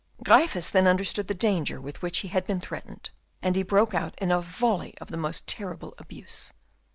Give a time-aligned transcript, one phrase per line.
[0.23, 4.15] Gryphus then understood the danger with which he had been threatened, and he broke out
[4.17, 6.53] in a volley of the most terrible abuse.